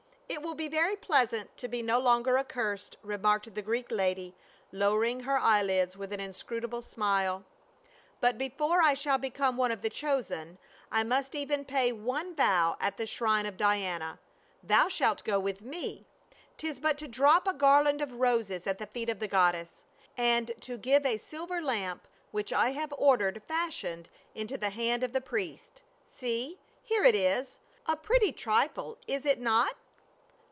"It 0.41 0.41
will 0.41 0.55
be 0.55 0.69
very 0.69 0.95
pleasant 0.95 1.55
to 1.57 1.67
be 1.67 1.81
no 1.83 1.99
longer 1.99 2.37
accursed," 2.39 2.95
remarked 3.03 3.53
the 3.53 3.61
Greek 3.61 3.91
lady, 3.91 4.33
lowering 4.71 5.19
her 5.19 5.37
eyelids 5.37 5.97
with 5.97 6.13
an 6.13 6.21
inscrutable 6.21 6.81
smile. 6.81 7.43
"But 8.21 8.37
before 8.37 8.81
I 8.81 8.93
shall 8.93 9.17
become 9.17 9.57
one 9.57 9.73
of 9.73 9.81
the 9.81 9.89
chosen, 9.89 10.57
I 10.89 11.03
must 11.03 11.35
even 11.35 11.65
pay 11.65 11.91
one 11.91 12.33
vow 12.33 12.77
at 12.79 12.95
the 12.95 13.05
shrine 13.05 13.45
of 13.45 13.57
Diana. 13.57 14.19
Thou 14.63 14.87
shalt 14.87 15.25
go 15.25 15.37
with 15.37 15.61
me; 15.61 16.05
'tis 16.57 16.79
but 16.79 16.97
to 16.99 17.09
drop 17.09 17.45
a 17.45 17.53
garland 17.53 18.01
of 18.01 18.13
roses 18.13 18.65
at 18.65 18.77
the 18.79 18.87
feet 18.87 19.09
of 19.09 19.19
the 19.19 19.27
goddess, 19.27 19.83
and 20.15 20.51
to 20.61 20.77
give 20.77 21.05
a 21.05 21.17
silver 21.17 21.61
lamp 21.61 22.07
which 22.31 22.53
I 22.53 22.69
have 22.71 22.93
ordered 22.97 23.43
fashioned 23.45 24.09
into 24.33 24.57
the 24.57 24.69
hand 24.69 25.03
of 25.03 25.11
the 25.11 25.21
priest. 25.21 25.83
See, 26.07 26.57
here 26.83 27.03
it 27.03 27.15
is; 27.15 27.59
a 27.85 27.97
pretty 27.97 28.31
trifle, 28.31 28.97
is 29.07 29.25
it 29.25 29.39
not?" 29.39 29.75